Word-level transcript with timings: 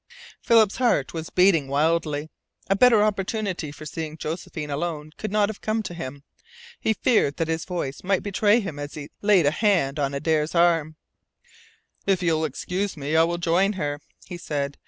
Philip's 0.41 0.77
heart 0.77 1.13
was 1.13 1.29
beating 1.29 1.67
wildly. 1.67 2.31
A 2.71 2.75
better 2.75 3.03
opportunity 3.03 3.71
for 3.71 3.85
seeing 3.85 4.17
Josephine 4.17 4.71
alone 4.71 5.11
could 5.15 5.31
not 5.31 5.47
have 5.47 5.61
come 5.61 5.83
to 5.83 5.93
him. 5.93 6.23
He 6.79 6.93
feared 6.93 7.37
that 7.37 7.47
his 7.47 7.65
voice 7.65 8.03
might 8.03 8.23
betray 8.23 8.61
him 8.61 8.79
as 8.79 8.95
he 8.95 9.11
laid 9.21 9.45
a 9.45 9.51
hand 9.51 9.99
on 9.99 10.15
Adare's 10.15 10.55
arm. 10.55 10.95
"If 12.07 12.23
you 12.23 12.33
will 12.33 12.45
excuse 12.45 12.97
me 12.97 13.15
I 13.15 13.23
will 13.25 13.37
join 13.37 13.73
her," 13.73 13.99
he 14.25 14.37
said. 14.37 14.75